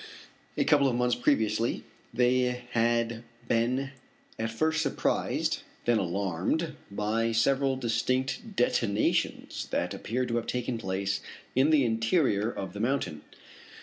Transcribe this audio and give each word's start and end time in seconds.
A 0.57 0.63
couple 0.63 0.87
of 0.87 0.95
months 0.95 1.15
previously 1.15 1.83
they 2.11 2.63
had 2.71 3.23
been 3.47 3.91
at 4.39 4.49
first 4.49 4.81
surprised, 4.81 5.61
then 5.85 5.99
alarmed, 5.99 6.75
by 6.89 7.31
several 7.31 7.75
distinct 7.75 8.55
detonations 8.55 9.67
that 9.69 9.93
appeared 9.93 10.29
to 10.29 10.37
have 10.37 10.47
taken 10.47 10.79
place 10.79 11.21
in 11.55 11.69
the 11.69 11.85
interior 11.85 12.49
of 12.49 12.73
the 12.73 12.79
mountain. 12.79 13.21